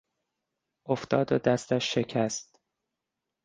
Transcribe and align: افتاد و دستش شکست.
افتاد 0.85 1.31
و 1.31 1.37
دستش 1.37 1.93
شکست. 1.93 2.59